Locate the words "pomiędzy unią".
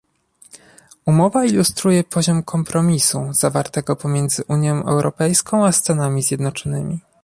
3.95-4.85